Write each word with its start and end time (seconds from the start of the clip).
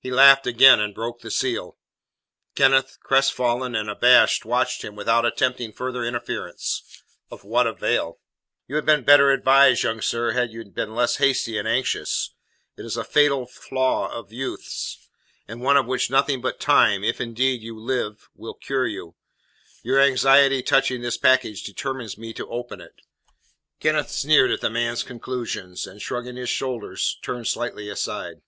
He 0.00 0.10
laughed 0.10 0.48
again, 0.48 0.80
and 0.80 0.92
broke 0.92 1.20
the 1.20 1.30
seal. 1.30 1.78
Kenneth, 2.56 2.98
crestfallen 3.00 3.76
and 3.76 3.88
abashed, 3.88 4.44
watched 4.44 4.82
him, 4.82 4.96
without 4.96 5.24
attempting 5.24 5.72
further 5.72 6.04
interference. 6.04 6.82
Of 7.30 7.44
what 7.44 7.68
avail? 7.68 8.18
"You 8.66 8.74
had 8.74 8.84
been 8.84 9.04
better 9.04 9.30
advised, 9.30 9.84
young 9.84 10.00
sir, 10.00 10.32
had 10.32 10.50
you 10.50 10.64
been 10.64 10.96
less 10.96 11.18
hasty 11.18 11.56
and 11.56 11.68
anxious. 11.68 12.34
It 12.76 12.84
is 12.84 12.96
a 12.96 13.04
fatal 13.04 13.46
fault 13.46 14.10
of 14.10 14.32
youth's, 14.32 15.08
and 15.46 15.60
one 15.60 15.76
of 15.76 15.86
which 15.86 16.10
nothing 16.10 16.40
but 16.40 16.58
time 16.58 17.04
if, 17.04 17.20
indeed, 17.20 17.62
you 17.62 17.78
live 17.78 18.28
will 18.34 18.54
cure 18.54 18.88
you. 18.88 19.14
Your 19.84 20.00
anxiety 20.00 20.64
touching 20.64 21.02
this 21.02 21.16
package 21.16 21.62
determines 21.62 22.18
me 22.18 22.32
to 22.32 22.50
open 22.50 22.80
it." 22.80 22.96
Kenneth 23.78 24.10
sneered 24.10 24.50
at 24.50 24.60
the 24.62 24.70
man's 24.70 25.04
conclusions, 25.04 25.86
and, 25.86 26.02
shrugging 26.02 26.34
his 26.34 26.50
shoulders, 26.50 27.20
turned 27.22 27.46
slightly 27.46 27.88
aside. 27.88 28.42